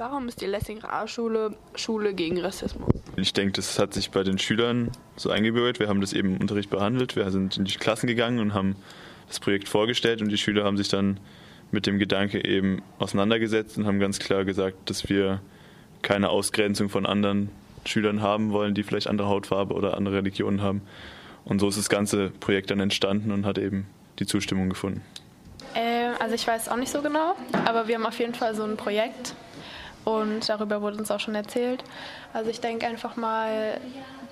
Warum 0.00 0.28
ist 0.28 0.40
die 0.40 0.46
Lessing 0.46 0.78
Realschule 0.78 1.54
Schule 1.74 2.14
gegen 2.14 2.40
Rassismus? 2.40 2.88
Ich 3.16 3.34
denke, 3.34 3.52
das 3.52 3.78
hat 3.78 3.92
sich 3.92 4.10
bei 4.10 4.22
den 4.22 4.38
Schülern 4.38 4.92
so 5.16 5.28
eingebürgert. 5.28 5.78
Wir 5.78 5.88
haben 5.88 6.00
das 6.00 6.14
eben 6.14 6.36
im 6.36 6.40
Unterricht 6.40 6.70
behandelt. 6.70 7.16
Wir 7.16 7.30
sind 7.30 7.58
in 7.58 7.66
die 7.66 7.74
Klassen 7.74 8.06
gegangen 8.06 8.38
und 8.38 8.54
haben 8.54 8.76
das 9.28 9.40
Projekt 9.40 9.68
vorgestellt 9.68 10.22
und 10.22 10.30
die 10.30 10.38
Schüler 10.38 10.64
haben 10.64 10.78
sich 10.78 10.88
dann 10.88 11.20
mit 11.70 11.86
dem 11.86 11.98
Gedanke 11.98 12.42
eben 12.42 12.80
auseinandergesetzt 12.98 13.76
und 13.76 13.84
haben 13.84 14.00
ganz 14.00 14.18
klar 14.18 14.46
gesagt, 14.46 14.88
dass 14.88 15.10
wir 15.10 15.42
keine 16.00 16.30
Ausgrenzung 16.30 16.88
von 16.88 17.04
anderen 17.04 17.50
Schülern 17.84 18.22
haben 18.22 18.52
wollen, 18.52 18.74
die 18.74 18.84
vielleicht 18.84 19.06
andere 19.06 19.28
Hautfarbe 19.28 19.74
oder 19.74 19.98
andere 19.98 20.16
Religionen 20.16 20.62
haben. 20.62 20.80
Und 21.44 21.58
so 21.58 21.68
ist 21.68 21.76
das 21.76 21.90
ganze 21.90 22.30
Projekt 22.40 22.70
dann 22.70 22.80
entstanden 22.80 23.32
und 23.32 23.44
hat 23.44 23.58
eben 23.58 23.86
die 24.18 24.24
Zustimmung 24.24 24.70
gefunden. 24.70 25.02
Äh, 25.74 26.12
also 26.18 26.34
ich 26.34 26.46
weiß 26.46 26.70
auch 26.70 26.76
nicht 26.76 26.90
so 26.90 27.02
genau, 27.02 27.34
aber 27.66 27.86
wir 27.86 27.96
haben 27.96 28.06
auf 28.06 28.18
jeden 28.18 28.34
Fall 28.34 28.54
so 28.54 28.62
ein 28.62 28.78
Projekt 28.78 29.34
und 30.04 30.48
darüber 30.48 30.82
wurde 30.82 30.98
uns 30.98 31.10
auch 31.10 31.20
schon 31.20 31.34
erzählt. 31.34 31.84
Also 32.32 32.50
ich 32.50 32.60
denke 32.60 32.86
einfach 32.86 33.16
mal, 33.16 33.80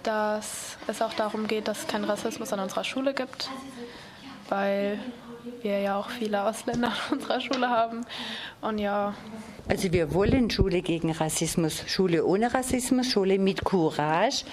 dass 0.02 0.77
es 0.87 1.02
auch 1.02 1.12
darum 1.15 1.47
geht, 1.47 1.69
dass 1.69 1.80
es 1.80 1.87
keinen 1.87 2.05
Rassismus 2.05 2.52
an 2.52 2.61
unserer 2.61 2.84
Schule 2.84 3.15
gibt, 3.15 3.51
weil 4.48 4.98
wir 5.62 5.80
ja 5.80 5.98
auch 5.98 6.11
viele 6.11 6.45
Ausländer 6.45 6.89
an 6.89 6.95
unserer 7.19 7.41
Schule 7.41 7.69
haben. 7.69 8.05
Und 8.61 8.78
ja. 8.78 9.15
Also 9.69 9.92
wir 9.92 10.15
wollen 10.15 10.51
Schule 10.51 10.80
gegen 10.80 11.12
Rassismus, 11.12 11.84
Schule 11.87 12.25
ohne 12.25 12.53
Rassismus, 12.53 13.11
Schule 13.11 13.39
mit 13.39 13.64
Courage 13.64 14.45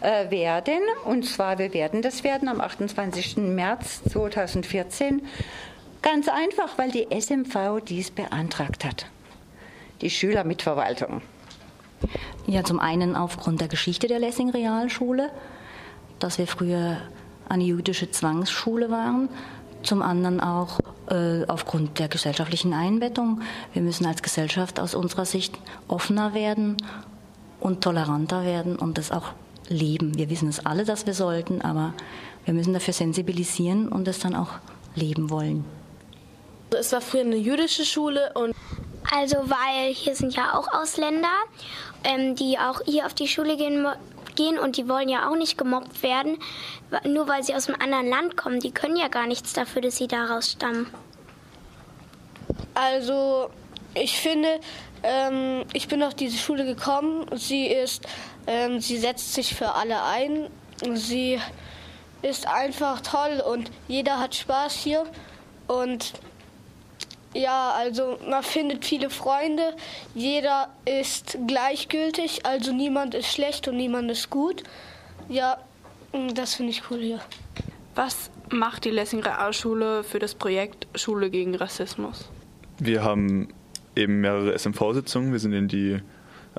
äh, 0.00 0.30
werden. 0.30 0.80
Und 1.04 1.26
zwar, 1.26 1.58
wir 1.58 1.74
werden 1.74 2.00
das 2.00 2.24
werden 2.24 2.48
am 2.48 2.60
28. 2.60 3.36
März 3.36 4.02
2014. 4.10 5.22
Ganz 6.00 6.28
einfach, 6.28 6.78
weil 6.78 6.90
die 6.90 7.08
SMV 7.10 7.80
dies 7.86 8.10
beantragt 8.10 8.84
hat 8.84 9.06
die 10.02 10.10
Schülermitverwaltung? 10.10 11.22
Ja, 12.46 12.64
zum 12.64 12.80
einen 12.80 13.16
aufgrund 13.16 13.60
der 13.60 13.68
Geschichte 13.68 14.08
der 14.08 14.18
Lessing 14.18 14.50
Realschule, 14.50 15.30
dass 16.18 16.38
wir 16.38 16.46
früher 16.46 16.98
eine 17.48 17.64
jüdische 17.64 18.10
Zwangsschule 18.10 18.90
waren. 18.90 19.28
Zum 19.82 20.02
anderen 20.02 20.40
auch 20.40 20.78
äh, 21.08 21.44
aufgrund 21.46 21.98
der 21.98 22.08
gesellschaftlichen 22.08 22.72
Einbettung. 22.72 23.40
Wir 23.72 23.82
müssen 23.82 24.06
als 24.06 24.22
Gesellschaft 24.22 24.78
aus 24.78 24.94
unserer 24.94 25.24
Sicht 25.24 25.58
offener 25.88 26.34
werden 26.34 26.76
und 27.60 27.82
toleranter 27.82 28.44
werden 28.44 28.76
und 28.76 28.98
das 28.98 29.10
auch 29.10 29.32
leben. 29.68 30.16
Wir 30.16 30.30
wissen 30.30 30.48
es 30.48 30.64
alle, 30.64 30.84
dass 30.84 31.06
wir 31.06 31.14
sollten, 31.14 31.62
aber 31.62 31.94
wir 32.44 32.54
müssen 32.54 32.72
dafür 32.72 32.94
sensibilisieren 32.94 33.88
und 33.88 34.06
es 34.08 34.18
dann 34.18 34.34
auch 34.34 34.50
leben 34.94 35.30
wollen. 35.30 35.64
Es 36.70 36.92
war 36.92 37.00
früher 37.00 37.22
eine 37.22 37.36
jüdische 37.36 37.84
Schule 37.84 38.32
und 38.34 38.54
also 39.14 39.36
weil 39.48 39.92
hier 39.92 40.16
sind 40.16 40.34
ja 40.34 40.54
auch 40.54 40.72
Ausländer, 40.72 41.28
ähm, 42.02 42.34
die 42.34 42.58
auch 42.58 42.80
hier 42.86 43.04
auf 43.04 43.12
die 43.12 43.28
Schule 43.28 43.56
gehen, 43.58 43.86
gehen 44.36 44.58
und 44.58 44.78
die 44.78 44.88
wollen 44.88 45.08
ja 45.08 45.28
auch 45.28 45.36
nicht 45.36 45.58
gemobbt 45.58 46.02
werden, 46.02 46.38
nur 47.04 47.28
weil 47.28 47.42
sie 47.42 47.54
aus 47.54 47.68
einem 47.68 47.80
anderen 47.80 48.08
Land 48.08 48.36
kommen. 48.38 48.60
Die 48.60 48.72
können 48.72 48.96
ja 48.96 49.08
gar 49.08 49.26
nichts 49.26 49.52
dafür, 49.52 49.82
dass 49.82 49.96
sie 49.96 50.08
daraus 50.08 50.52
stammen. 50.52 50.90
Also 52.74 53.50
ich 53.94 54.18
finde, 54.18 54.60
ähm, 55.02 55.64
ich 55.74 55.88
bin 55.88 56.02
auf 56.02 56.14
diese 56.14 56.38
Schule 56.38 56.64
gekommen. 56.64 57.26
Sie 57.34 57.66
ist, 57.66 58.06
ähm, 58.46 58.80
sie 58.80 58.96
setzt 58.96 59.34
sich 59.34 59.54
für 59.54 59.74
alle 59.74 60.02
ein. 60.04 60.48
Sie 60.94 61.38
ist 62.22 62.48
einfach 62.48 63.00
toll 63.00 63.42
und 63.46 63.70
jeder 63.88 64.18
hat 64.18 64.34
Spaß 64.34 64.74
hier 64.74 65.04
und 65.66 66.14
ja, 67.34 67.72
also 67.72 68.18
man 68.28 68.42
findet 68.42 68.84
viele 68.84 69.10
Freunde, 69.10 69.74
jeder 70.14 70.68
ist 70.84 71.38
gleichgültig, 71.46 72.44
also 72.44 72.72
niemand 72.72 73.14
ist 73.14 73.32
schlecht 73.32 73.68
und 73.68 73.76
niemand 73.76 74.10
ist 74.10 74.30
gut. 74.30 74.62
Ja, 75.28 75.58
das 76.34 76.54
finde 76.54 76.72
ich 76.72 76.82
cool 76.90 77.00
hier. 77.00 77.20
Was 77.94 78.30
macht 78.50 78.84
die 78.84 78.90
Lessing 78.90 79.20
Realschule 79.20 80.04
für 80.04 80.18
das 80.18 80.34
Projekt 80.34 80.86
Schule 80.94 81.30
gegen 81.30 81.54
Rassismus? 81.54 82.28
Wir 82.78 83.02
haben 83.02 83.48
eben 83.96 84.20
mehrere 84.20 84.58
SMV-Sitzungen. 84.58 85.32
Wir 85.32 85.38
sind 85.38 85.52
in 85.52 85.68
die 85.68 86.00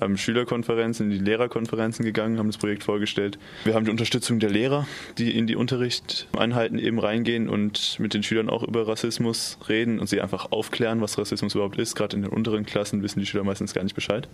ähm, 0.01 0.17
Schülerkonferenzen, 0.17 1.11
in 1.11 1.17
die 1.17 1.23
Lehrerkonferenzen 1.23 2.05
gegangen, 2.05 2.37
haben 2.37 2.47
das 2.47 2.57
Projekt 2.57 2.83
vorgestellt. 2.83 3.37
Wir 3.63 3.73
haben 3.73 3.85
die 3.85 3.91
Unterstützung 3.91 4.39
der 4.39 4.49
Lehrer, 4.49 4.87
die 5.17 5.37
in 5.37 5.47
die 5.47 5.55
Unterrichtseinheiten 5.55 6.79
eben 6.79 6.99
reingehen 6.99 7.49
und 7.49 7.99
mit 7.99 8.13
den 8.13 8.23
Schülern 8.23 8.49
auch 8.49 8.63
über 8.63 8.87
Rassismus 8.87 9.57
reden 9.67 9.99
und 9.99 10.07
sie 10.07 10.21
einfach 10.21 10.51
aufklären, 10.51 11.01
was 11.01 11.17
Rassismus 11.17 11.55
überhaupt 11.55 11.77
ist. 11.77 11.95
Gerade 11.95 12.15
in 12.15 12.23
den 12.23 12.31
unteren 12.31 12.65
Klassen 12.65 13.03
wissen 13.03 13.19
die 13.19 13.25
Schüler 13.25 13.43
meistens 13.43 13.73
gar 13.73 13.83
nicht 13.83 13.95
Bescheid 13.95 14.27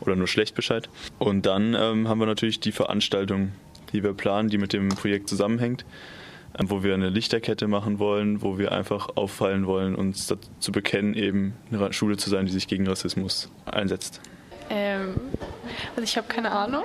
oder 0.00 0.16
nur 0.16 0.26
schlecht 0.26 0.54
Bescheid. 0.54 0.88
Und 1.18 1.46
dann 1.46 1.74
ähm, 1.74 2.08
haben 2.08 2.20
wir 2.20 2.26
natürlich 2.26 2.60
die 2.60 2.72
Veranstaltung, 2.72 3.52
die 3.92 4.02
wir 4.02 4.14
planen, 4.14 4.48
die 4.48 4.58
mit 4.58 4.72
dem 4.72 4.88
Projekt 4.88 5.28
zusammenhängt 5.28 5.84
ähm, 6.58 6.68
wo 6.68 6.82
wir 6.82 6.94
eine 6.94 7.10
Lichterkette 7.10 7.68
machen 7.68 7.98
wollen, 7.98 8.42
wo 8.42 8.58
wir 8.58 8.72
einfach 8.72 9.10
auffallen 9.16 9.66
wollen, 9.66 9.94
uns 9.94 10.26
dazu 10.26 10.72
bekennen, 10.72 11.14
eben 11.14 11.54
eine 11.70 11.92
Schule 11.92 12.16
zu 12.16 12.28
sein, 12.28 12.46
die 12.46 12.52
sich 12.52 12.66
gegen 12.66 12.88
Rassismus 12.88 13.50
einsetzt. 13.66 14.20
Ähm, 14.70 15.20
also 15.90 16.02
ich 16.02 16.16
habe 16.16 16.28
keine 16.28 16.50
Ahnung. 16.50 16.84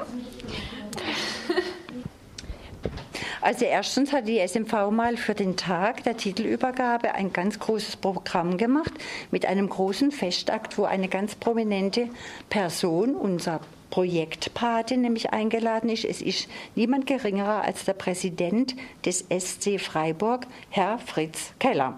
Also 3.46 3.66
erstens 3.66 4.12
hat 4.12 4.28
die 4.28 4.40
SMV 4.40 4.90
mal 4.90 5.18
für 5.18 5.36
den 5.36 5.56
Tag 5.56 6.04
der 6.04 6.18
Titelübergabe 6.18 7.14
ein 7.14 7.32
ganz 7.32 7.60
großes 7.60 7.98
Programm 7.98 8.58
gemacht 8.58 8.92
mit 9.30 9.46
einem 9.46 9.70
großen 9.70 10.12
Festakt, 10.12 10.80
wo 10.80 10.86
eine 10.86 11.08
ganz 11.10 11.36
prominente 11.36 12.10
Person, 12.50 13.16
unser 13.16 13.60
Projektpate 13.96 14.98
nämlich 14.98 15.32
eingeladen 15.32 15.90
ist. 15.90 16.04
Es 16.04 16.22
ist 16.22 16.50
niemand 16.76 17.08
geringerer 17.08 17.62
als 17.62 17.86
der 17.86 17.94
Präsident 17.94 18.76
des 19.06 19.24
SC 19.30 19.80
Freiburg, 19.80 20.48
Herr 20.70 21.00
Fritz 21.00 21.54
Keller. 21.60 21.98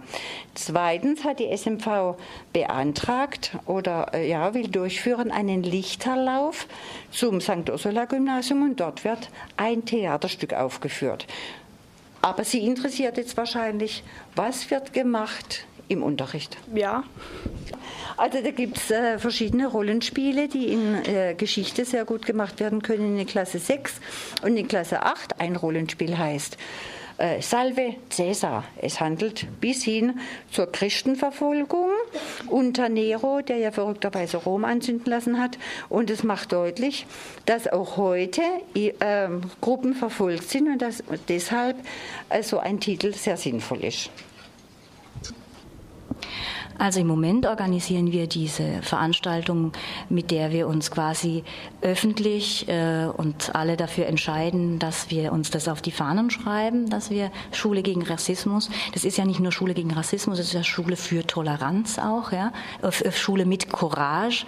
Zweitens 0.54 1.24
hat 1.24 1.40
die 1.40 1.52
SMV 1.52 2.16
beantragt 2.54 3.58
oder 3.66 4.14
äh, 4.14 4.30
ja, 4.30 4.54
will 4.54 4.68
durchführen 4.68 5.32
einen 5.32 5.64
Lichterlauf 5.64 6.68
zum 7.10 7.42
St. 7.42 7.68
Ursula 7.68 8.06
Gymnasium 8.06 8.62
und 8.62 8.80
dort 8.80 9.04
wird 9.04 9.32
ein 9.56 9.84
Theaterstück 9.84 10.54
aufgeführt. 10.54 11.26
Aber 12.22 12.44
Sie 12.44 12.64
interessiert 12.64 13.18
jetzt 13.18 13.38
wahrscheinlich, 13.38 14.04
was 14.36 14.70
wird 14.70 14.94
gemacht 14.94 15.66
im 15.88 16.04
Unterricht? 16.04 16.58
Ja. 16.74 17.04
Also 18.18 18.42
da 18.42 18.52
gibt 18.52 18.78
es 18.78 18.92
äh, 18.92 19.20
verschiedene 19.20 19.68
Rollenspiele, 19.68 20.48
die 20.48 20.74
in 20.74 20.96
äh, 21.06 21.36
Geschichte 21.36 21.86
sehr 21.86 22.06
gut 22.06 22.26
gemacht 22.26 22.60
werden 22.60 22.82
können 22.82 23.18
in 23.18 23.28
Klasse 23.28 23.60
6 23.60 24.00
und 24.44 24.58
in 24.58 24.68
Klasse 24.68 25.04
8. 25.04 25.40
Ein 25.40 25.56
Rollenspiel 25.56 26.18
heißt 26.18 26.58
äh, 27.18 27.42
Salve 27.42 27.96
Caesar. 28.10 28.64
Es 28.82 29.00
handelt 29.00 29.48
bis 29.60 29.84
hin 29.84 30.20
zur 30.52 30.72
Christenverfolgung 30.72 31.90
unter 32.48 32.90
Nero, 32.90 33.42
der 33.42 33.58
ja 33.58 33.72
verrückterweise 33.72 34.38
Rom 34.38 34.66
anzünden 34.66 35.10
lassen 35.10 35.40
hat. 35.40 35.58
Und 35.90 36.10
es 36.10 36.24
macht 36.24 36.52
deutlich, 36.52 37.06
dass 37.46 37.68
auch 37.68 37.98
heute 37.98 38.42
äh, 38.74 39.28
Gruppen 39.62 39.94
verfolgt 39.94 40.50
sind 40.50 40.68
und 40.68 40.82
dass 40.82 41.04
deshalb 41.28 41.78
äh, 42.30 42.44
so 42.44 42.60
ein 42.60 42.80
Titel 42.80 43.14
sehr 43.14 43.38
sinnvoll 43.38 43.84
ist. 43.84 44.10
Also 46.78 47.00
im 47.00 47.08
Moment 47.08 47.46
organisieren 47.46 48.12
wir 48.12 48.28
diese 48.28 48.82
Veranstaltung, 48.82 49.72
mit 50.10 50.32
der 50.32 50.52
wir 50.52 50.68
uns 50.68 50.92
quasi 50.92 51.44
öffentlich 51.82 52.68
äh, 52.68 53.06
und 53.06 53.56
alle 53.56 53.78
dafür 53.78 54.06
entscheiden, 54.06 54.80
dass 54.80 55.10
wir 55.10 55.32
uns 55.32 55.50
das 55.50 55.68
auf 55.68 55.82
die 55.82 55.92
Fahnen 55.92 56.30
schreiben, 56.30 56.90
dass 56.90 57.10
wir 57.10 57.32
Schule 57.52 57.82
gegen 57.82 58.04
Rassismus, 58.04 58.70
das 58.94 59.06
ist 59.06 59.18
ja 59.18 59.26
nicht 59.26 59.40
nur 59.40 59.52
Schule 59.52 59.74
gegen 59.74 59.92
Rassismus, 59.92 60.40
es 60.40 60.48
ist 60.48 60.54
ja 60.54 60.64
Schule 60.64 60.96
für 60.96 61.26
Toleranz 61.26 61.98
auch, 62.00 62.32
ja, 62.32 62.52
Schule 63.12 63.46
mit 63.46 63.72
Courage. 63.72 64.46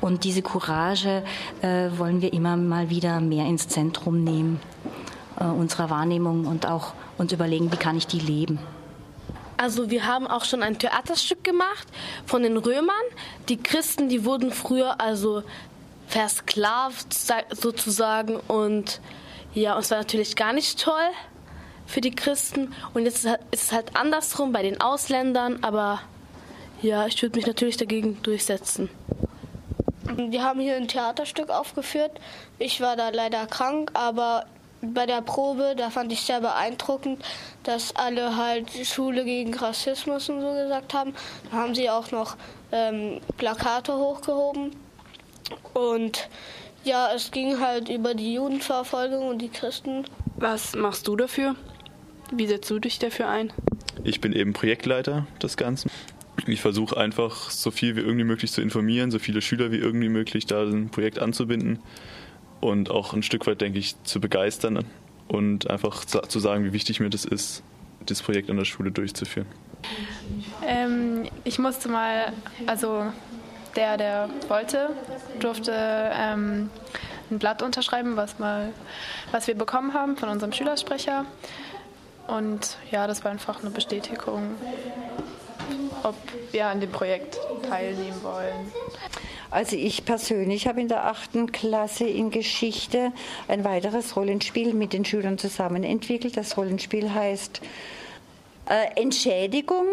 Und 0.00 0.24
diese 0.24 0.42
Courage 0.42 1.22
äh, 1.62 1.90
wollen 1.96 2.22
wir 2.22 2.32
immer 2.32 2.56
mal 2.56 2.90
wieder 2.90 3.20
mehr 3.20 3.46
ins 3.46 3.68
Zentrum 3.68 4.24
nehmen 4.24 4.60
äh, 5.38 5.44
unserer 5.44 5.90
Wahrnehmung 5.90 6.46
und 6.46 6.66
auch 6.66 6.94
uns 7.18 7.32
überlegen, 7.32 7.70
wie 7.72 7.76
kann 7.76 7.96
ich 7.96 8.06
die 8.06 8.20
leben. 8.20 8.58
Also 9.56 9.90
wir 9.90 10.06
haben 10.06 10.26
auch 10.26 10.44
schon 10.44 10.62
ein 10.62 10.78
Theaterstück 10.78 11.42
gemacht 11.42 11.88
von 12.26 12.42
den 12.42 12.56
Römern. 12.56 12.94
Die 13.48 13.56
Christen, 13.56 14.08
die 14.08 14.24
wurden 14.24 14.52
früher 14.52 15.00
also 15.00 15.42
versklavt 16.08 17.14
sozusagen 17.52 18.36
und 18.36 19.00
ja, 19.54 19.76
uns 19.76 19.90
war 19.90 19.98
natürlich 19.98 20.36
gar 20.36 20.52
nicht 20.52 20.80
toll 20.80 21.10
für 21.86 22.00
die 22.00 22.14
Christen 22.14 22.74
und 22.94 23.04
jetzt 23.04 23.24
ist 23.24 23.38
es 23.50 23.72
halt 23.72 23.96
andersrum 23.96 24.52
bei 24.52 24.62
den 24.62 24.80
Ausländern, 24.80 25.58
aber 25.62 26.00
ja, 26.82 27.06
ich 27.06 27.22
würde 27.22 27.36
mich 27.38 27.46
natürlich 27.46 27.76
dagegen 27.76 28.22
durchsetzen. 28.22 28.88
Wir 30.16 30.42
haben 30.42 30.60
hier 30.60 30.76
ein 30.76 30.88
Theaterstück 30.88 31.50
aufgeführt. 31.50 32.12
Ich 32.58 32.80
war 32.80 32.96
da 32.96 33.08
leider 33.08 33.46
krank, 33.46 33.90
aber 33.94 34.46
bei 34.82 35.06
der 35.06 35.22
Probe, 35.22 35.74
da 35.76 35.90
fand 35.90 36.12
ich 36.12 36.20
sehr 36.20 36.40
beeindruckend, 36.40 37.24
dass 37.62 37.94
alle 37.96 38.36
halt 38.36 38.70
Schule 38.84 39.24
gegen 39.24 39.54
Rassismus 39.54 40.28
und 40.28 40.40
so 40.40 40.52
gesagt 40.52 40.94
haben. 40.94 41.14
Da 41.50 41.56
haben 41.56 41.74
sie 41.74 41.90
auch 41.90 42.10
noch 42.10 42.36
ähm, 42.72 43.20
Plakate 43.36 43.94
hochgehoben. 43.96 44.72
Und 45.74 46.28
ja, 46.84 47.10
es 47.14 47.30
ging 47.30 47.60
halt 47.60 47.88
über 47.88 48.14
die 48.14 48.34
Judenverfolgung 48.34 49.28
und 49.28 49.38
die 49.40 49.48
Christen. 49.48 50.04
Was 50.36 50.74
machst 50.74 51.08
du 51.08 51.16
dafür? 51.16 51.56
Wie 52.30 52.46
setzt 52.46 52.70
du 52.70 52.78
dich 52.78 52.98
dafür 52.98 53.28
ein? 53.28 53.52
Ich 54.04 54.20
bin 54.20 54.32
eben 54.32 54.52
Projektleiter 54.52 55.26
des 55.42 55.56
Ganzen. 55.56 55.90
Ich 56.46 56.60
versuche 56.60 56.96
einfach 56.96 57.50
so 57.50 57.70
viel 57.70 57.96
wie 57.96 58.00
irgendwie 58.00 58.24
möglich 58.24 58.52
zu 58.52 58.60
informieren, 58.60 59.10
so 59.10 59.18
viele 59.18 59.40
Schüler 59.40 59.72
wie 59.72 59.78
irgendwie 59.78 60.10
möglich 60.10 60.46
da 60.46 60.62
ein 60.62 60.90
Projekt 60.90 61.18
anzubinden 61.18 61.80
und 62.60 62.90
auch 62.90 63.12
ein 63.12 63.22
Stück 63.22 63.46
weit, 63.46 63.60
denke 63.60 63.78
ich, 63.78 64.02
zu 64.04 64.20
begeistern 64.20 64.84
und 65.28 65.70
einfach 65.70 66.04
zu 66.04 66.38
sagen, 66.38 66.64
wie 66.64 66.72
wichtig 66.72 67.00
mir 67.00 67.10
das 67.10 67.24
ist, 67.24 67.62
das 68.04 68.22
Projekt 68.22 68.50
an 68.50 68.56
der 68.56 68.64
Schule 68.64 68.90
durchzuführen. 68.90 69.46
Ähm, 70.66 71.28
ich 71.44 71.58
musste 71.58 71.88
mal, 71.88 72.32
also 72.66 73.06
der, 73.74 73.96
der 73.96 74.30
wollte, 74.48 74.90
durfte 75.40 75.72
ähm, 75.74 76.70
ein 77.30 77.38
Blatt 77.38 77.62
unterschreiben, 77.62 78.16
was, 78.16 78.38
mal, 78.38 78.72
was 79.32 79.46
wir 79.46 79.54
bekommen 79.54 79.94
haben 79.94 80.16
von 80.16 80.28
unserem 80.28 80.52
Schülersprecher. 80.52 81.26
Und 82.26 82.76
ja, 82.90 83.06
das 83.06 83.24
war 83.24 83.30
einfach 83.30 83.60
eine 83.60 83.70
Bestätigung, 83.70 84.54
ob 86.02 86.16
wir 86.52 86.66
an 86.66 86.80
dem 86.80 86.90
Projekt 86.90 87.38
teilnehmen 87.68 88.22
wollen. 88.22 88.72
Also 89.56 89.74
ich 89.74 90.04
persönlich 90.04 90.66
habe 90.66 90.82
in 90.82 90.88
der 90.88 91.06
achten 91.06 91.50
Klasse 91.50 92.06
in 92.06 92.30
Geschichte 92.30 93.10
ein 93.48 93.64
weiteres 93.64 94.14
Rollenspiel 94.14 94.74
mit 94.74 94.92
den 94.92 95.06
Schülern 95.06 95.38
zusammen 95.38 95.82
entwickelt. 95.82 96.36
Das 96.36 96.58
Rollenspiel 96.58 97.14
heißt 97.14 97.62
äh, 98.68 99.00
Entschädigung 99.00 99.86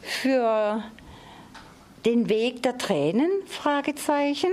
für 0.00 0.82
den 2.06 2.30
Weg 2.30 2.62
der 2.62 2.78
Tränen? 2.78 3.28
Fragezeichen. 3.44 4.52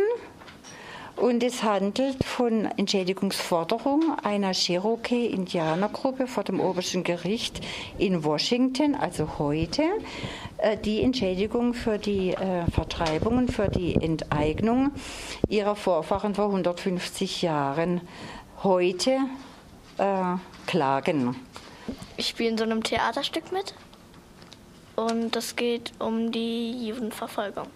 Und 1.15 1.43
es 1.43 1.61
handelt 1.61 2.23
von 2.23 2.65
Entschädigungsforderung 2.65 4.17
einer 4.23 4.53
Cherokee-Indianergruppe 4.53 6.25
vor 6.25 6.43
dem 6.43 6.59
obersten 6.59 7.03
Gericht 7.03 7.61
in 7.97 8.23
Washington, 8.23 8.95
also 8.95 9.37
heute, 9.37 9.83
äh, 10.57 10.77
die 10.77 11.01
Entschädigung 11.01 11.73
für 11.73 11.99
die 11.99 12.31
äh, 12.31 12.65
Vertreibungen, 12.71 13.49
für 13.49 13.67
die 13.67 13.95
Enteignung 13.95 14.91
ihrer 15.47 15.75
Vorfahren 15.75 16.33
vor 16.33 16.45
150 16.45 17.41
Jahren 17.41 18.01
heute 18.63 19.17
äh, 19.97 20.35
klagen. 20.65 21.35
Ich 22.17 22.29
spiele 22.29 22.49
in 22.49 22.57
so 22.57 22.63
einem 22.63 22.83
Theaterstück 22.83 23.51
mit 23.51 23.73
und 24.95 25.35
es 25.35 25.55
geht 25.55 25.91
um 25.99 26.31
die 26.31 26.87
Judenverfolgung. 26.87 27.67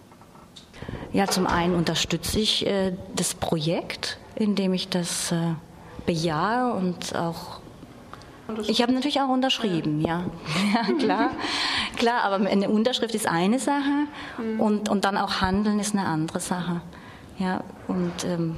Ja, 1.12 1.26
zum 1.26 1.46
einen 1.46 1.74
unterstütze 1.74 2.38
ich 2.40 2.66
äh, 2.66 2.92
das 3.14 3.34
Projekt, 3.34 4.18
indem 4.34 4.74
ich 4.74 4.88
das 4.88 5.32
äh, 5.32 5.54
bejahe 6.04 6.74
und 6.74 7.14
auch. 7.14 7.60
Ich 8.68 8.80
habe 8.80 8.92
natürlich 8.92 9.20
auch 9.20 9.28
unterschrieben, 9.28 10.00
ja. 10.00 10.24
Ja, 10.74 10.94
klar. 10.98 11.30
klar, 11.96 12.22
aber 12.22 12.48
eine 12.48 12.68
Unterschrift 12.68 13.14
ist 13.14 13.26
eine 13.26 13.58
Sache 13.58 14.06
mhm. 14.38 14.60
und, 14.60 14.88
und 14.88 15.04
dann 15.04 15.16
auch 15.16 15.40
Handeln 15.40 15.80
ist 15.80 15.94
eine 15.94 16.06
andere 16.06 16.38
Sache. 16.38 16.80
Ja, 17.38 17.64
und 17.88 18.24
ähm, 18.24 18.56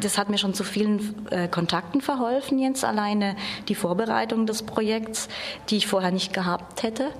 das 0.00 0.18
hat 0.18 0.30
mir 0.30 0.38
schon 0.38 0.54
zu 0.54 0.64
vielen 0.64 1.26
äh, 1.30 1.48
Kontakten 1.48 2.00
verholfen, 2.00 2.58
jetzt 2.58 2.84
alleine 2.84 3.36
die 3.68 3.74
Vorbereitung 3.74 4.46
des 4.46 4.62
Projekts, 4.62 5.28
die 5.68 5.76
ich 5.76 5.86
vorher 5.86 6.10
nicht 6.10 6.32
gehabt 6.32 6.82
hätte. 6.82 7.10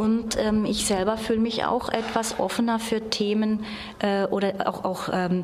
Und 0.00 0.38
ähm, 0.38 0.64
ich 0.64 0.86
selber 0.86 1.18
fühle 1.18 1.40
mich 1.40 1.66
auch 1.66 1.90
etwas 1.90 2.40
offener 2.40 2.78
für 2.78 3.10
Themen 3.10 3.66
äh, 3.98 4.24
oder 4.24 4.66
auch, 4.66 4.82
auch 4.82 5.10
ähm, 5.12 5.42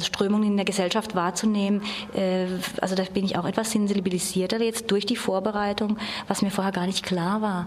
Strömungen 0.00 0.48
in 0.48 0.56
der 0.56 0.64
Gesellschaft 0.64 1.14
wahrzunehmen. 1.14 1.82
Äh, 2.16 2.46
also 2.80 2.96
da 2.96 3.04
bin 3.04 3.24
ich 3.24 3.38
auch 3.38 3.44
etwas 3.44 3.70
sensibilisierter 3.70 4.60
jetzt 4.60 4.90
durch 4.90 5.06
die 5.06 5.14
Vorbereitung, 5.14 5.96
was 6.26 6.42
mir 6.42 6.50
vorher 6.50 6.72
gar 6.72 6.86
nicht 6.86 7.04
klar 7.04 7.40
war 7.40 7.66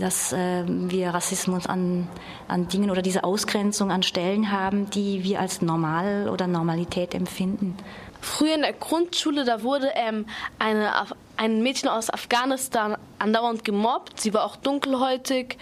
dass 0.00 0.32
äh, 0.32 0.64
wir 0.66 1.10
Rassismus 1.10 1.66
an, 1.66 2.08
an 2.48 2.66
Dingen 2.66 2.90
oder 2.90 3.02
diese 3.02 3.24
Ausgrenzung 3.24 3.90
an 3.90 4.02
Stellen 4.02 4.50
haben, 4.50 4.88
die 4.88 5.22
wir 5.22 5.38
als 5.38 5.60
normal 5.60 6.30
oder 6.30 6.46
Normalität 6.46 7.14
empfinden. 7.14 7.76
Früher 8.22 8.54
in 8.54 8.62
der 8.62 8.72
Grundschule, 8.72 9.44
da 9.44 9.62
wurde 9.62 9.90
ähm, 9.96 10.26
eine, 10.60 10.92
ein 11.36 11.60
Mädchen 11.60 11.88
aus 11.88 12.08
Afghanistan 12.08 12.96
andauernd 13.18 13.64
gemobbt. 13.64 14.20
Sie 14.20 14.32
war 14.32 14.44
auch 14.44 14.54
dunkelhäutig. 14.54 15.58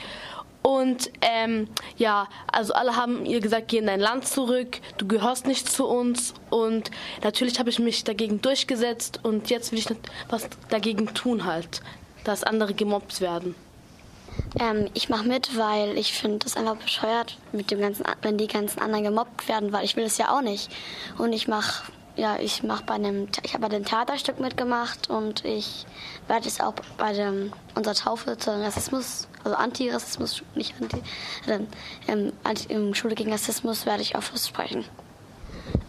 Und 0.62 1.10
ähm, 1.22 1.68
ja, 1.96 2.28
also 2.52 2.74
alle 2.74 2.94
haben 2.94 3.24
ihr 3.24 3.40
gesagt, 3.40 3.68
geh 3.68 3.78
in 3.78 3.86
dein 3.86 3.98
Land 3.98 4.28
zurück, 4.28 4.78
du 4.98 5.08
gehörst 5.08 5.46
nicht 5.46 5.70
zu 5.70 5.86
uns. 5.86 6.34
Und 6.50 6.90
natürlich 7.24 7.58
habe 7.58 7.70
ich 7.70 7.78
mich 7.78 8.04
dagegen 8.04 8.42
durchgesetzt 8.42 9.20
und 9.22 9.48
jetzt 9.48 9.72
will 9.72 9.78
ich 9.78 9.86
was 10.28 10.46
dagegen 10.68 11.14
tun 11.14 11.46
halt, 11.46 11.80
dass 12.24 12.44
andere 12.44 12.74
gemobbt 12.74 13.22
werden. 13.22 13.54
Ähm, 14.58 14.90
ich 14.92 15.08
mache 15.08 15.26
mit, 15.26 15.56
weil 15.56 15.96
ich 15.96 16.12
finde 16.12 16.40
das 16.40 16.58
einfach 16.58 16.76
bescheuert, 16.76 17.38
mit 17.52 17.70
dem 17.70 17.80
ganzen, 17.80 18.04
wenn 18.20 18.36
die 18.36 18.46
ganzen 18.46 18.80
anderen 18.80 19.04
gemobbt 19.04 19.48
werden, 19.48 19.72
weil 19.72 19.86
ich 19.86 19.96
will 19.96 20.04
es 20.04 20.18
ja 20.18 20.36
auch 20.36 20.42
nicht. 20.42 20.70
Und 21.16 21.32
ich 21.32 21.48
mache 21.48 21.90
ja, 22.16 22.38
ich 22.38 22.62
mache 22.62 22.84
bei 22.84 22.94
einem, 22.94 23.28
ich 23.42 23.54
habe 23.54 23.62
bei 23.62 23.68
dem 23.68 23.84
Theaterstück 23.84 24.40
mitgemacht 24.40 25.08
und 25.10 25.44
ich 25.44 25.86
werde 26.28 26.48
es 26.48 26.60
auch 26.60 26.74
bei 26.98 27.12
dem, 27.12 27.52
unserer 27.74 27.94
Taufe 27.94 28.36
zu 28.36 28.50
Rassismus, 28.50 29.28
also 29.44 29.56
Antirassismus, 29.56 30.42
nicht 30.54 30.74
Anti, 30.80 31.02
ähm, 32.06 32.32
im 32.68 32.94
Schule 32.94 33.14
gegen 33.14 33.32
Rassismus 33.32 33.86
werde 33.86 34.02
ich 34.02 34.16
auch 34.16 34.22
sprechen. 34.22 34.84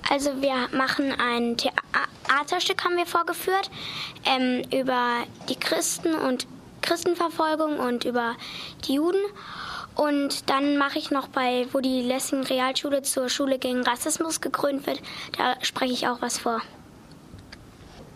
Also 0.09 0.41
wir 0.41 0.67
machen 0.71 1.13
ein 1.19 1.57
Theaterstück, 1.57 2.83
haben 2.83 2.97
wir 2.97 3.05
vorgeführt, 3.05 3.69
ähm, 4.25 4.63
über 4.71 5.23
die 5.49 5.55
Christen 5.55 6.13
und 6.15 6.47
Christenverfolgung 6.81 7.79
und 7.79 8.05
über 8.05 8.35
die 8.85 8.95
Juden. 8.95 9.21
Und 9.95 10.49
dann 10.49 10.77
mache 10.77 10.99
ich 10.99 11.11
noch 11.11 11.27
bei, 11.27 11.67
wo 11.73 11.79
die 11.79 12.01
Lessing 12.01 12.43
Realschule 12.43 13.01
zur 13.01 13.29
Schule 13.29 13.59
gegen 13.59 13.83
Rassismus 13.83 14.39
gegründet 14.39 14.87
wird, 14.87 15.01
da 15.37 15.55
spreche 15.61 15.93
ich 15.93 16.07
auch 16.07 16.21
was 16.21 16.39
vor. 16.39 16.61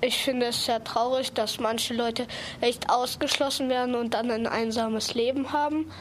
Ich 0.02 0.24
finde 0.24 0.48
es 0.48 0.66
sehr 0.66 0.84
traurig, 0.84 1.34
dass 1.34 1.60
manche 1.60 1.94
Leute 1.94 2.28
echt 2.62 2.90
ausgeschlossen 2.90 3.70
werden 3.70 3.96
und 3.96 4.14
dann 4.14 4.30
ein 4.30 4.48
einsames 4.48 5.14
Leben 5.14 5.52
haben. 5.52 5.92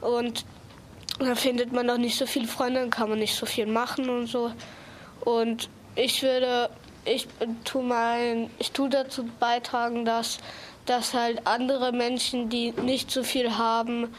Und 0.00 0.44
da 1.18 1.34
findet 1.34 1.72
man 1.72 1.88
auch 1.88 1.96
nicht 1.96 2.18
so 2.18 2.26
viele 2.26 2.46
Freunde, 2.46 2.80
dann 2.80 2.90
kann 2.90 3.08
man 3.08 3.18
nicht 3.18 3.34
so 3.34 3.46
viel 3.46 3.66
machen 3.66 4.08
und 4.10 4.26
so. 4.26 4.52
Und 5.20 5.70
ich 5.94 6.22
würde, 6.22 6.68
ich 7.04 7.26
tue 7.64 7.82
mein, 7.82 8.50
ich 8.58 8.72
tue 8.72 8.90
dazu 8.90 9.24
beitragen, 9.40 10.04
dass, 10.04 10.38
dass 10.84 11.14
halt 11.14 11.46
andere 11.46 11.92
Menschen, 11.92 12.50
die 12.50 12.72
nicht 12.72 13.10
so 13.10 13.22
viel 13.22 13.56
haben, 13.56 14.14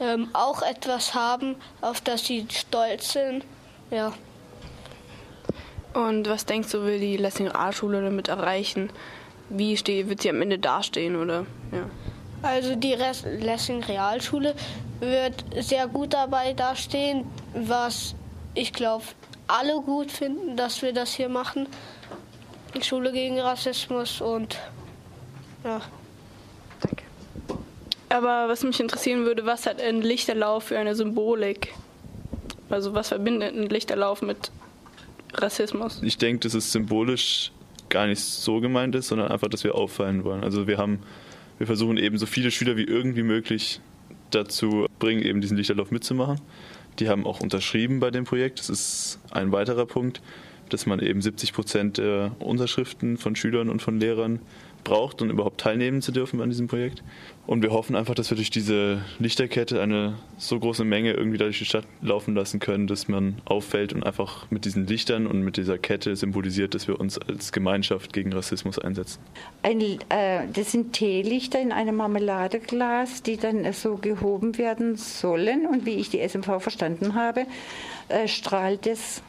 ähm, 0.00 0.28
auch 0.32 0.62
etwas 0.62 1.14
haben, 1.14 1.56
auf 1.80 2.00
das 2.00 2.26
sie 2.26 2.46
stolz 2.50 3.12
sind. 3.12 3.44
Ja. 3.90 4.12
Und 5.94 6.28
was 6.28 6.46
denkst 6.46 6.72
du, 6.72 6.84
will 6.84 6.98
die 6.98 7.16
Lessing 7.16 7.50
A-Schule 7.52 8.02
damit 8.02 8.28
erreichen? 8.28 8.90
Wie 9.48 9.76
steht, 9.76 10.08
wird 10.08 10.22
sie 10.22 10.30
am 10.30 10.42
Ende 10.42 10.58
dastehen 10.58 11.16
oder? 11.16 11.46
Ja. 11.70 11.88
Also 12.42 12.74
die 12.74 12.94
Lessing 12.94 13.82
Realschule 13.84 14.54
wird 15.00 15.44
sehr 15.60 15.86
gut 15.86 16.12
dabei 16.12 16.52
dastehen, 16.52 17.24
was 17.54 18.14
ich 18.54 18.72
glaube 18.72 19.04
alle 19.46 19.80
gut 19.80 20.10
finden, 20.10 20.56
dass 20.56 20.82
wir 20.82 20.92
das 20.92 21.14
hier 21.14 21.28
machen. 21.28 21.68
Schule 22.82 23.12
gegen 23.12 23.40
Rassismus 23.40 24.20
und 24.20 24.58
ja. 25.64 25.80
Aber 28.14 28.48
was 28.48 28.62
mich 28.62 28.78
interessieren 28.78 29.24
würde, 29.24 29.44
was 29.44 29.66
hat 29.66 29.82
ein 29.82 30.00
Lichterlauf 30.00 30.62
für 30.62 30.78
eine 30.78 30.94
Symbolik? 30.94 31.74
Also 32.70 32.94
was 32.94 33.08
verbindet 33.08 33.56
ein 33.56 33.68
Lichterlauf 33.68 34.22
mit 34.22 34.52
Rassismus? 35.32 36.00
Ich 36.00 36.16
denke, 36.16 36.38
dass 36.44 36.54
es 36.54 36.70
symbolisch 36.70 37.50
gar 37.88 38.06
nicht 38.06 38.20
so 38.20 38.60
gemeint 38.60 38.94
ist, 38.94 39.08
sondern 39.08 39.32
einfach, 39.32 39.48
dass 39.48 39.64
wir 39.64 39.74
auffallen 39.74 40.22
wollen. 40.22 40.44
Also 40.44 40.68
wir 40.68 40.78
haben, 40.78 41.00
wir 41.58 41.66
versuchen 41.66 41.96
eben 41.96 42.16
so 42.16 42.26
viele 42.26 42.52
Schüler 42.52 42.76
wie 42.76 42.84
irgendwie 42.84 43.24
möglich 43.24 43.80
dazu 44.30 44.86
bringen, 45.00 45.22
eben 45.24 45.40
diesen 45.40 45.56
Lichterlauf 45.56 45.90
mitzumachen. 45.90 46.40
Die 47.00 47.08
haben 47.08 47.26
auch 47.26 47.40
unterschrieben 47.40 47.98
bei 47.98 48.12
dem 48.12 48.22
Projekt. 48.22 48.60
Das 48.60 48.68
ist 48.68 49.18
ein 49.32 49.50
weiterer 49.50 49.86
Punkt, 49.86 50.22
dass 50.68 50.86
man 50.86 51.00
eben 51.00 51.20
70 51.20 51.52
Prozent 51.52 51.98
der 51.98 52.30
Unterschriften 52.38 53.16
von 53.16 53.34
Schülern 53.34 53.68
und 53.68 53.82
von 53.82 53.98
Lehrern 53.98 54.38
braucht, 54.84 55.22
um 55.22 55.30
überhaupt 55.30 55.60
teilnehmen 55.60 56.02
zu 56.02 56.12
dürfen 56.12 56.40
an 56.40 56.50
diesem 56.50 56.68
Projekt. 56.68 57.02
Und 57.46 57.62
wir 57.62 57.72
hoffen 57.72 57.96
einfach, 57.96 58.14
dass 58.14 58.30
wir 58.30 58.36
durch 58.36 58.50
diese 58.50 59.04
Lichterkette 59.18 59.82
eine 59.82 60.14
so 60.38 60.58
große 60.58 60.84
Menge 60.84 61.12
irgendwie 61.12 61.36
durch 61.36 61.58
die 61.58 61.64
Stadt 61.64 61.86
laufen 62.00 62.34
lassen 62.34 62.60
können, 62.60 62.86
dass 62.86 63.08
man 63.08 63.42
auffällt 63.44 63.92
und 63.92 64.04
einfach 64.04 64.50
mit 64.50 64.64
diesen 64.64 64.86
Lichtern 64.86 65.26
und 65.26 65.42
mit 65.42 65.56
dieser 65.56 65.76
Kette 65.76 66.16
symbolisiert, 66.16 66.74
dass 66.74 66.88
wir 66.88 66.98
uns 66.98 67.18
als 67.18 67.52
Gemeinschaft 67.52 68.12
gegen 68.12 68.32
Rassismus 68.32 68.78
einsetzen. 68.78 69.20
Ein, 69.62 69.80
äh, 69.80 70.46
das 70.52 70.72
sind 70.72 70.92
Teelichter 70.92 71.60
in 71.60 71.72
einem 71.72 71.96
Marmeladeglas, 71.96 73.22
die 73.22 73.36
dann 73.36 73.70
so 73.72 73.96
gehoben 73.96 74.56
werden 74.56 74.96
sollen. 74.96 75.66
Und 75.66 75.84
wie 75.84 75.96
ich 75.96 76.10
die 76.10 76.20
SMV 76.20 76.60
verstanden 76.60 77.14
habe, 77.14 77.46
äh, 78.08 78.28
strahlt 78.28 78.86
es 78.86 79.22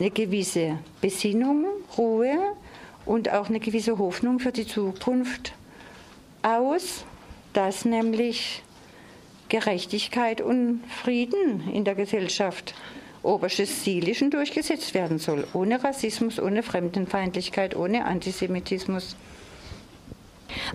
eine 0.00 0.10
gewisse 0.10 0.78
Besinnung, 1.00 1.66
Ruhe 1.96 2.36
und 3.06 3.30
auch 3.30 3.48
eine 3.48 3.60
gewisse 3.60 3.98
Hoffnung 3.98 4.38
für 4.38 4.52
die 4.52 4.66
Zukunft 4.66 5.52
aus, 6.42 7.04
dass 7.52 7.84
nämlich 7.84 8.62
Gerechtigkeit 9.48 10.40
und 10.40 10.82
Frieden 11.02 11.68
in 11.72 11.84
der 11.84 11.94
Gesellschaft 11.94 12.74
oberstes 13.22 13.84
und 14.22 14.30
durchgesetzt 14.30 14.94
werden 14.94 15.18
soll. 15.18 15.46
Ohne 15.54 15.82
Rassismus, 15.82 16.38
ohne 16.38 16.62
Fremdenfeindlichkeit, 16.62 17.74
ohne 17.74 18.04
Antisemitismus. 18.04 19.16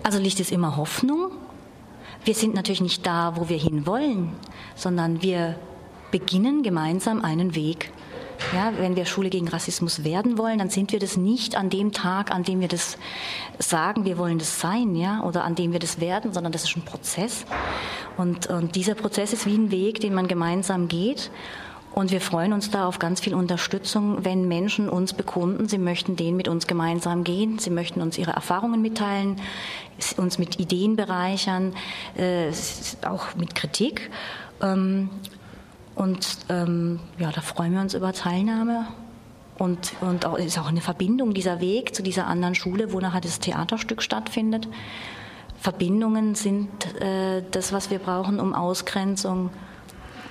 Also 0.02 0.18
Licht 0.18 0.40
ist 0.40 0.50
immer 0.50 0.76
Hoffnung. 0.76 1.30
Wir 2.24 2.34
sind 2.34 2.54
natürlich 2.54 2.80
nicht 2.80 3.06
da, 3.06 3.34
wo 3.36 3.48
wir 3.48 3.56
hinwollen, 3.56 4.32
sondern 4.74 5.22
wir 5.22 5.56
beginnen 6.10 6.62
gemeinsam 6.62 7.24
einen 7.24 7.54
Weg. 7.54 7.92
Ja, 8.54 8.72
wenn 8.78 8.96
wir 8.96 9.06
Schule 9.06 9.30
gegen 9.30 9.48
Rassismus 9.48 10.02
werden 10.02 10.36
wollen, 10.36 10.58
dann 10.58 10.70
sind 10.70 10.92
wir 10.92 10.98
das 10.98 11.16
nicht 11.16 11.56
an 11.56 11.70
dem 11.70 11.92
Tag, 11.92 12.30
an 12.32 12.42
dem 12.42 12.60
wir 12.60 12.68
das 12.68 12.98
sagen, 13.58 14.04
wir 14.04 14.18
wollen 14.18 14.38
das 14.38 14.60
sein, 14.60 14.96
ja, 14.96 15.22
oder 15.22 15.44
an 15.44 15.54
dem 15.54 15.72
wir 15.72 15.78
das 15.78 16.00
werden, 16.00 16.32
sondern 16.32 16.52
das 16.52 16.64
ist 16.64 16.76
ein 16.76 16.84
Prozess. 16.84 17.44
Und, 18.16 18.48
und 18.48 18.74
dieser 18.74 18.94
Prozess 18.94 19.32
ist 19.32 19.46
wie 19.46 19.54
ein 19.54 19.70
Weg, 19.70 20.00
den 20.00 20.14
man 20.14 20.26
gemeinsam 20.26 20.88
geht. 20.88 21.30
Und 21.92 22.12
wir 22.12 22.20
freuen 22.20 22.52
uns 22.52 22.70
da 22.70 22.86
auf 22.86 22.98
ganz 22.98 23.20
viel 23.20 23.34
Unterstützung, 23.34 24.24
wenn 24.24 24.46
Menschen 24.46 24.88
uns 24.88 25.12
bekunden, 25.12 25.68
sie 25.68 25.78
möchten 25.78 26.16
den 26.16 26.36
mit 26.36 26.46
uns 26.46 26.66
gemeinsam 26.66 27.24
gehen, 27.24 27.58
sie 27.58 27.70
möchten 27.70 28.00
uns 28.00 28.16
ihre 28.16 28.30
Erfahrungen 28.30 28.80
mitteilen, 28.80 29.40
uns 30.16 30.38
mit 30.38 30.60
Ideen 30.60 30.94
bereichern, 30.94 31.74
äh, 32.16 32.52
auch 33.04 33.34
mit 33.34 33.54
Kritik. 33.54 34.10
Ähm, 34.62 35.10
und 36.00 36.38
ähm, 36.48 36.98
ja, 37.18 37.30
da 37.30 37.42
freuen 37.42 37.74
wir 37.74 37.82
uns 37.82 37.92
über 37.92 38.14
Teilnahme. 38.14 38.86
Und, 39.58 39.92
und 40.00 40.24
auch, 40.24 40.38
ist 40.38 40.58
auch 40.58 40.68
eine 40.68 40.80
Verbindung, 40.80 41.34
dieser 41.34 41.60
Weg 41.60 41.94
zu 41.94 42.02
dieser 42.02 42.26
anderen 42.26 42.54
Schule, 42.54 42.94
wo 42.94 43.00
nachher 43.00 43.20
das 43.20 43.38
Theaterstück 43.38 44.00
stattfindet. 44.00 44.66
Verbindungen 45.60 46.34
sind 46.34 46.70
äh, 47.02 47.42
das, 47.50 47.74
was 47.74 47.90
wir 47.90 47.98
brauchen, 47.98 48.40
um 48.40 48.54
Ausgrenzung 48.54 49.50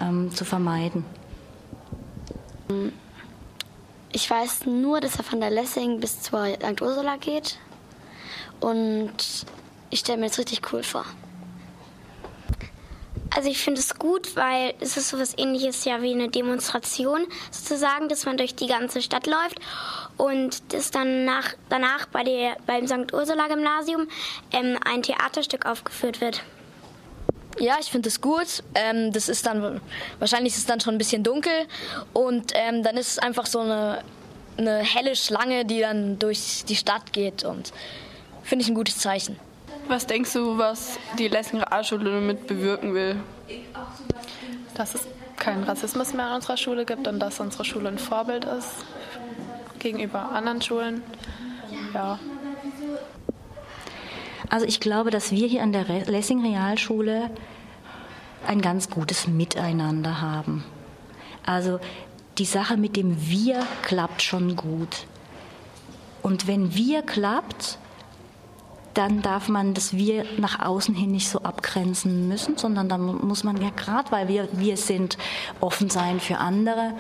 ähm, 0.02 0.34
zu 0.34 0.44
vermeiden. 0.44 1.06
Ich 4.12 4.28
weiß 4.28 4.66
nur, 4.66 5.02
dass 5.02 5.18
er 5.18 5.24
von 5.24 5.40
der 5.40 5.52
Lessing 5.52 6.00
bis 6.00 6.24
zur 6.24 6.48
St. 6.48 6.82
Ursula 6.82 7.18
geht. 7.18 7.60
Und 8.60 9.46
ich 9.92 10.00
stelle 10.00 10.18
mir 10.18 10.30
das 10.30 10.40
richtig 10.40 10.74
cool 10.74 10.82
vor. 10.82 11.06
Also 13.40 13.52
ich 13.52 13.60
finde 13.60 13.80
es 13.80 13.96
gut, 13.96 14.36
weil 14.36 14.74
es 14.82 14.98
ist 14.98 15.08
so 15.08 15.16
etwas 15.16 15.38
ähnliches 15.38 15.86
ja 15.86 16.02
wie 16.02 16.12
eine 16.12 16.28
Demonstration 16.28 17.26
sozusagen, 17.52 18.10
dass 18.10 18.26
man 18.26 18.36
durch 18.36 18.54
die 18.54 18.68
ganze 18.68 19.02
Stadt 19.02 19.28
läuft 19.28 19.62
und 20.18 20.74
dass 20.74 20.92
dann 20.92 21.24
nach, 21.24 21.54
danach 21.70 22.08
bei 22.08 22.26
der, 22.26 22.58
beim 22.66 22.86
St. 22.86 23.14
Ursula 23.14 23.48
Gymnasium 23.48 24.10
ähm, 24.52 24.78
ein 24.84 25.04
Theaterstück 25.04 25.66
aufgeführt 25.66 26.20
wird. 26.20 26.44
Ja, 27.60 27.78
ich 27.80 27.90
finde 27.90 28.10
es 28.10 28.20
gut. 28.20 28.62
Ähm, 28.76 29.14
das 29.14 29.30
ist 29.30 29.46
dann 29.46 29.80
wahrscheinlich 30.20 30.52
ist 30.52 30.60
es 30.60 30.66
dann 30.66 30.82
schon 30.82 30.96
ein 30.96 30.98
bisschen 30.98 31.24
dunkel 31.24 31.66
und 32.12 32.52
ähm, 32.56 32.84
dann 32.84 32.98
ist 32.98 33.08
es 33.08 33.20
einfach 33.20 33.46
so 33.46 33.60
eine, 33.60 34.04
eine 34.58 34.80
helle 34.80 35.16
Schlange, 35.16 35.64
die 35.64 35.80
dann 35.80 36.20
durch 36.20 36.66
die 36.68 36.76
Stadt 36.76 37.14
geht 37.14 37.46
und 37.46 37.72
finde 38.44 38.64
ich 38.64 38.70
ein 38.70 38.76
gutes 38.76 38.98
Zeichen. 38.98 39.40
Was 39.90 40.06
denkst 40.06 40.34
du, 40.34 40.60
was 40.60 41.00
die 41.18 41.28
Lessing 41.28 41.62
Realschule 41.62 42.12
damit 42.12 42.46
bewirken 42.46 42.94
will? 42.94 43.16
Dass 44.76 44.94
es 44.94 45.08
keinen 45.36 45.64
Rassismus 45.64 46.14
mehr 46.14 46.28
an 46.28 46.36
unserer 46.36 46.58
Schule 46.58 46.86
gibt 46.86 47.08
und 47.08 47.20
dass 47.20 47.40
unsere 47.40 47.66
Schule 47.66 47.90
ein 47.90 47.98
Vorbild 47.98 48.46
ist 48.46 48.86
gegenüber 49.80 50.32
anderen 50.32 50.62
Schulen. 50.62 51.02
Ja. 51.96 52.20
Also 54.52 54.68
ich 54.68 54.80
glaube, 54.80 55.10
dass 55.10 55.32
wir 55.32 55.48
hier 55.48 55.64
an 55.64 55.72
der 55.72 55.86
Lessing 56.06 56.46
Realschule 56.46 57.32
ein 58.46 58.62
ganz 58.62 58.92
gutes 58.92 59.28
Miteinander 59.28 60.22
haben. 60.22 60.64
Also 61.48 61.80
die 62.38 62.46
Sache 62.46 62.78
mit 62.78 62.96
dem 62.96 63.28
Wir 63.28 63.66
klappt 63.82 64.22
schon 64.22 64.56
gut. 64.56 65.08
Und 66.22 66.46
wenn 66.46 66.76
Wir 66.76 67.02
klappt, 67.02 67.80
dann 68.94 69.22
darf 69.22 69.50
man 69.50 69.74
das 69.74 69.94
Wir 69.94 70.26
nach 70.38 70.60
außen 70.60 70.96
hin 70.96 71.12
nicht 71.12 71.30
so 71.30 71.40
abgrenzen 71.40 72.28
müssen, 72.28 72.58
sondern 72.58 72.90
dann 72.90 73.02
muss 73.26 73.44
man 73.44 73.62
ja 73.62 73.70
gerade, 73.70 74.12
weil 74.12 74.28
wir 74.28 74.48
wir 74.54 74.78
sind, 74.78 75.18
offen 75.60 75.90
sein 75.90 76.20
für 76.20 76.38
andere. 76.38 76.94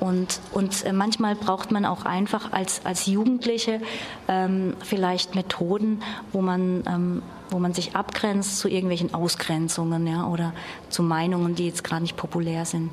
Und, 0.00 0.40
und 0.52 0.84
äh, 0.84 0.92
manchmal 0.92 1.34
braucht 1.34 1.70
man 1.70 1.84
auch 1.84 2.04
einfach 2.04 2.52
als, 2.52 2.84
als 2.84 3.06
Jugendliche 3.06 3.80
ähm, 4.28 4.76
vielleicht 4.82 5.34
Methoden, 5.34 6.02
wo 6.32 6.42
man, 6.42 6.84
ähm, 6.86 7.22
wo 7.50 7.58
man 7.58 7.72
sich 7.72 7.96
abgrenzt 7.96 8.58
zu 8.58 8.68
irgendwelchen 8.68 9.14
Ausgrenzungen 9.14 10.06
ja, 10.06 10.26
oder 10.26 10.52
zu 10.90 11.02
Meinungen, 11.02 11.54
die 11.54 11.66
jetzt 11.66 11.82
gerade 11.82 12.02
nicht 12.02 12.16
populär 12.16 12.66
sind. 12.66 12.90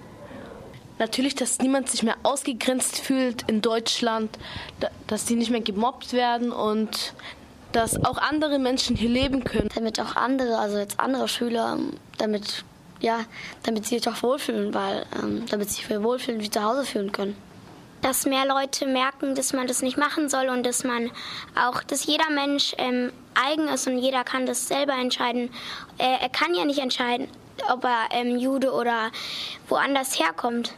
Natürlich, 1.00 1.36
dass 1.36 1.60
niemand 1.60 1.90
sich 1.90 2.04
mehr 2.04 2.16
ausgegrenzt 2.24 3.00
fühlt 3.00 3.42
in 3.50 3.62
Deutschland, 3.62 4.38
dass 5.08 5.26
die 5.26 5.36
nicht 5.36 5.50
mehr 5.50 5.62
gemobbt 5.62 6.14
werden 6.14 6.52
und 6.52 7.14
dass 7.74 8.04
auch 8.06 8.18
andere 8.18 8.60
Menschen 8.60 8.96
hier 8.96 9.10
leben 9.10 9.44
können. 9.44 9.70
Damit 9.76 10.00
auch 10.00 10.16
andere, 10.16 10.58
also 10.58 10.78
jetzt 10.78 11.00
andere 11.00 11.28
Schüler, 11.28 11.78
damit, 12.18 12.64
ja, 13.02 13.20
damit 13.64 13.86
sie 13.86 13.98
sich 13.98 14.08
auch 14.08 14.24
wohlfühlen, 14.24 14.74
weil, 14.74 15.06
ähm, 15.22 15.46
damit 15.50 15.70
sie 15.70 15.82
sich 15.82 15.90
wohlfühlen, 15.90 16.42
wie 16.42 16.50
zu 16.50 16.64
Hause 16.64 16.86
fühlen 16.86 17.12
können. 17.12 17.36
Dass 18.02 18.26
mehr 18.26 18.46
Leute 18.46 18.86
merken, 18.86 19.34
dass 19.36 19.54
man 19.54 19.68
das 19.68 19.82
nicht 19.82 19.98
machen 19.98 20.30
soll 20.30 20.50
und 20.50 20.66
dass 20.66 20.84
man 20.84 21.10
auch, 21.56 21.84
dass 21.84 22.06
jeder 22.06 22.30
Mensch 22.30 22.76
ähm, 22.78 23.12
eigen 23.34 23.68
ist 23.68 23.88
und 23.88 23.98
jeder 23.98 24.24
kann 24.24 24.46
das 24.46 24.68
selber 24.68 24.94
entscheiden. 24.94 25.50
Äh, 25.98 26.22
er 26.22 26.30
kann 26.30 26.54
ja 26.54 26.66
nicht 26.66 26.80
entscheiden, 26.80 27.28
ob 27.72 27.86
er 27.86 28.10
ähm, 28.12 28.38
Jude 28.38 28.72
oder 28.72 29.12
woanders 29.70 30.20
herkommt. 30.20 30.74